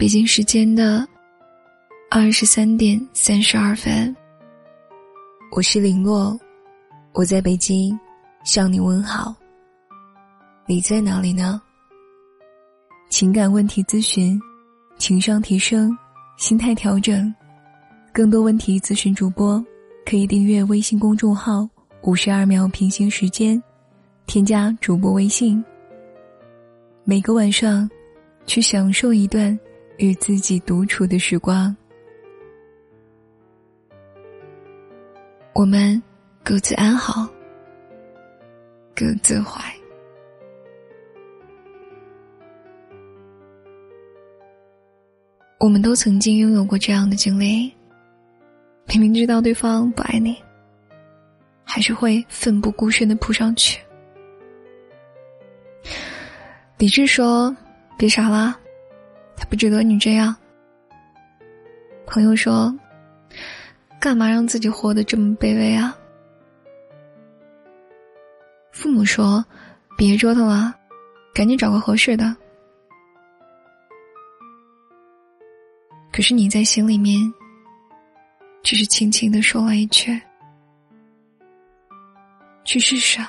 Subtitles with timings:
[0.00, 1.06] 北京时间的
[2.10, 4.16] 二十三点三十二分，
[5.50, 6.40] 我是林洛，
[7.12, 8.00] 我在北京
[8.42, 9.36] 向你问好。
[10.66, 11.60] 你在哪里呢？
[13.10, 14.40] 情感问题咨询，
[14.96, 15.94] 情商提升，
[16.38, 17.30] 心态调整，
[18.10, 19.62] 更多问题咨询主播
[20.06, 21.68] 可以订阅微信公众号
[22.04, 23.62] “五十二秒平行时间”，
[24.24, 25.62] 添加主播微信。
[27.04, 27.86] 每个晚上，
[28.46, 29.60] 去享受一段
[30.00, 31.76] 与自己独处的时光。
[35.52, 36.02] 我们
[36.42, 37.28] 各自安好，
[38.96, 39.62] 各自怀。
[45.58, 47.70] 我们都曾经拥有过这样的经历：
[48.86, 50.34] 明明知道对方不爱你，
[51.62, 53.78] 还是会奋不顾身的扑上去。
[56.78, 57.54] 理智说
[57.98, 58.58] ：“别傻了，
[59.40, 60.32] 他不值得你这样。”
[62.06, 62.72] 朋友说
[63.98, 65.96] ：“干嘛让自己活得这么卑微啊？”
[68.70, 69.44] 父母说
[69.96, 70.74] ：“别折腾了，
[71.34, 72.36] 赶紧找个合适的。”
[76.12, 77.32] 可是你在心里面，
[78.62, 80.20] 只是轻轻的说了一句
[82.64, 83.20] ：“去试试。”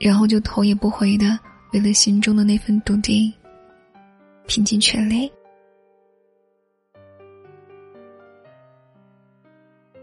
[0.00, 1.38] 然后就头也不回的
[1.74, 3.32] 为了心中的那份笃定，
[4.46, 5.28] 拼尽全力。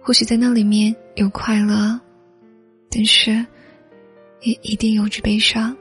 [0.02, 1.98] 或许在那里面有快乐，
[2.90, 3.32] 但是
[4.42, 5.74] 也一定有着悲伤。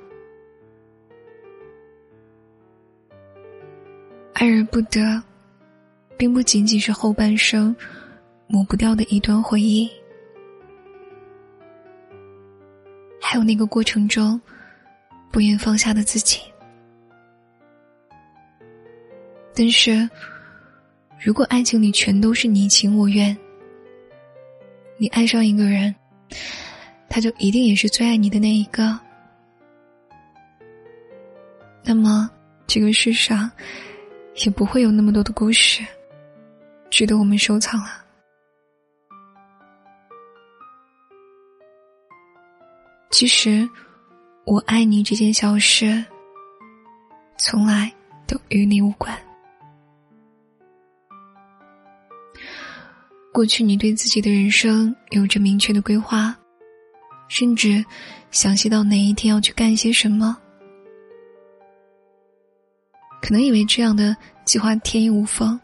[4.35, 5.21] 爱而不得，
[6.17, 7.75] 并不仅仅是后半生
[8.47, 9.91] 抹不掉的一段回忆。
[13.21, 14.41] 还有那个过程中，
[15.31, 16.41] 不愿放下的自己。
[19.55, 20.09] 但是，
[21.19, 23.37] 如果爱情里全都是你情我愿，
[24.97, 25.95] 你爱上一个人，
[27.09, 28.99] 他就一定也是最爱你的那一个。
[31.83, 32.31] 那么，
[32.67, 33.51] 这个世上
[34.45, 35.85] 也不会有那么多的故事，
[36.89, 38.05] 值得我们收藏了。
[43.11, 43.69] 其实，
[44.45, 46.05] 我爱你这件小事，
[47.39, 47.93] 从来
[48.27, 49.17] 都与你无关。
[53.33, 56.37] 过去，你对自己的人生有着明确的规划，
[57.29, 57.85] 甚至
[58.31, 60.37] 详细到哪一天要去干些什么。
[63.23, 65.61] 可能以为这样的计划天衣无缝，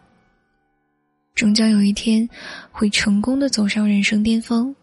[1.35, 2.29] 终将有一天
[2.71, 4.75] 会成功的走上人生巅峰。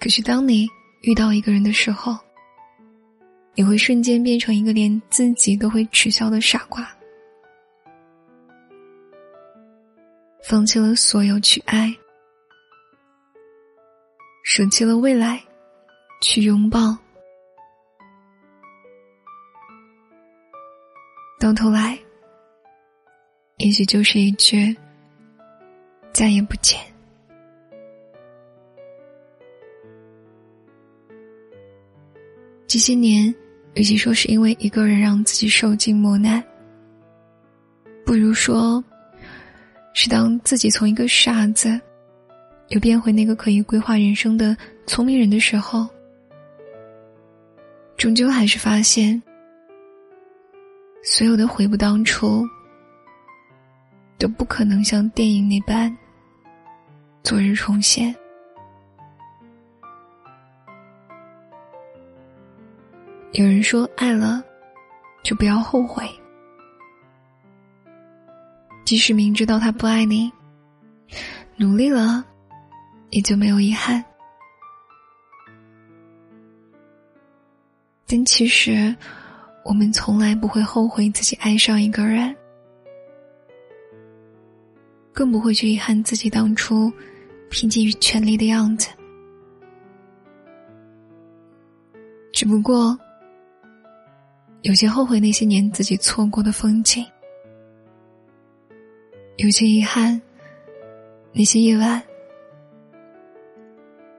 [0.00, 0.66] 可是，当你
[1.02, 2.18] 遇到一个人的时候，
[3.54, 6.88] 你会瞬间变成一个连自己都会耻笑的傻瓜，
[10.42, 11.94] 放弃了所有去爱，
[14.42, 15.38] 舍弃了未来，
[16.22, 16.96] 去拥抱，
[21.38, 21.98] 到头来，
[23.58, 24.74] 也许就是一句
[26.10, 26.80] 再也不见。
[32.70, 33.34] 这些年，
[33.74, 36.40] 与其说是因为一个人让自己受尽磨难，
[38.06, 38.80] 不如说，
[39.92, 41.80] 是当自己从一个傻子，
[42.68, 45.84] 又变回那个可以规划人生的聪明人的时候，
[47.96, 49.20] 终究还是发现，
[51.02, 52.46] 所有的悔不当初，
[54.16, 55.92] 都不可能像电影那般，
[57.24, 58.14] 昨日重现。
[63.40, 64.44] 有人说：“爱了，
[65.22, 66.06] 就不要后悔。
[68.84, 70.30] 即使明知道他不爱你，
[71.56, 72.22] 努力了，
[73.08, 74.04] 也就没有遗憾。
[78.06, 78.94] 但其实，
[79.64, 82.36] 我们从来不会后悔自己爱上一个人，
[85.14, 86.92] 更不会去遗憾自己当初
[87.48, 88.90] 拼尽全力的样子。
[92.34, 92.94] 只不过。”
[94.62, 97.04] 有些后悔那些年自己错过的风景，
[99.36, 100.20] 有些遗憾
[101.32, 102.02] 那些夜晚，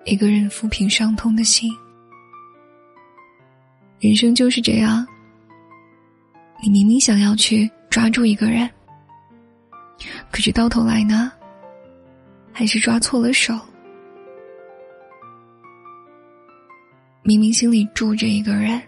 [0.03, 1.71] 一个人抚平伤痛的心。
[3.99, 5.05] 人生就是这样，
[6.63, 8.67] 你明明想要去抓住一个人，
[10.31, 11.31] 可是到头来呢，
[12.51, 13.53] 还是抓错了手。
[17.21, 18.81] 明明心里住着一个人。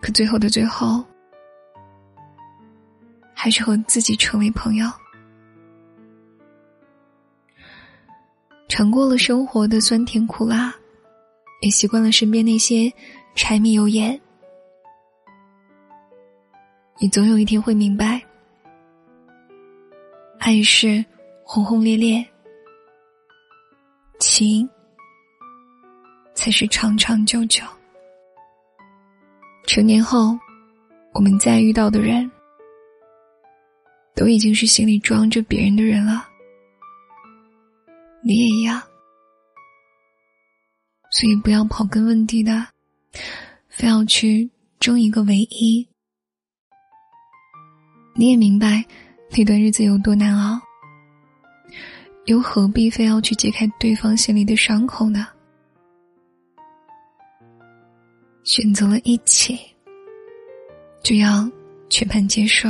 [0.00, 1.04] 可最后的最后，
[3.34, 4.90] 还是和自己成为朋友。
[8.68, 10.74] 尝过了生活的酸甜苦辣，
[11.62, 12.92] 也习惯了身边那些
[13.34, 14.18] 柴米油盐。
[17.00, 18.20] 你总有一天会明白，
[20.38, 21.04] 爱是
[21.42, 22.24] 轰轰烈烈，
[24.18, 24.68] 情
[26.34, 27.64] 才是长长久久。
[29.68, 30.34] 成年后，
[31.12, 32.28] 我们再遇到的人，
[34.16, 36.26] 都已经是心里装着别人的人了。
[38.22, 38.80] 你也一样，
[41.10, 42.66] 所以不要刨根问底的，
[43.68, 44.50] 非要去
[44.80, 45.86] 争一个唯一。
[48.16, 48.82] 你也明白
[49.36, 50.58] 那段日子有多难熬，
[52.24, 55.28] 又何必非要去揭开对方心里的伤口呢？
[58.48, 59.60] 选择了一起，
[61.02, 61.46] 就要
[61.90, 62.66] 全盘接受。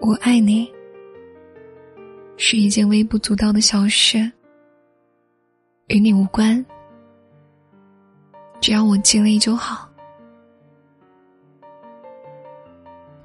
[0.00, 0.72] 我爱你，
[2.38, 4.18] 是一件微不足道的小事，
[5.88, 6.64] 与你无关，
[8.58, 9.86] 只要我尽力就好。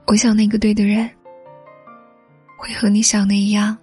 [0.08, 1.10] 我想那个对的人，
[2.58, 3.78] 会和你想的一样，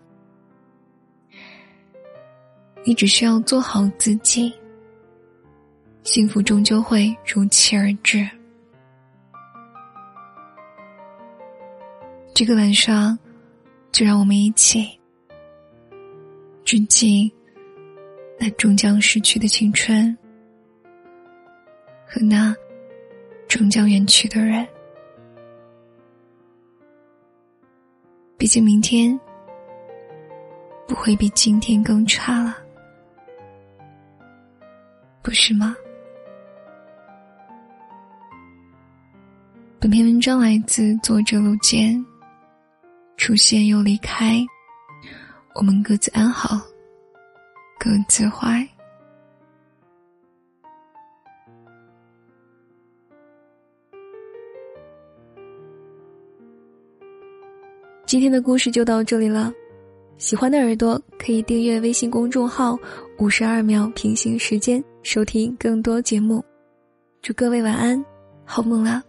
[2.85, 4.53] 你只需要做好自己，
[6.03, 8.29] 幸福终究会如期而至。
[12.35, 13.19] 这个晚上，
[13.91, 14.99] 就让我们一起
[16.65, 17.31] 致敬
[18.39, 20.15] 那终将逝去的青春
[22.07, 22.55] 和那
[23.49, 24.67] 终将远去的人。
[28.37, 29.19] 毕竟，明天
[30.87, 32.59] 不会比今天更差了，
[35.25, 35.75] 不是吗？
[39.81, 42.05] 本篇文章来自作者陆坚。
[43.17, 44.45] 出现又离开，
[45.55, 46.61] 我们各自安好，
[47.79, 48.69] 各自坏。
[58.05, 59.51] 今天的故事就到这里了，
[60.17, 62.79] 喜欢的耳朵可以订阅微信公众号
[63.19, 66.43] “五十二秒平行时间”，收听更多节目。
[67.21, 68.03] 祝各位晚安，
[68.45, 69.03] 好梦啦！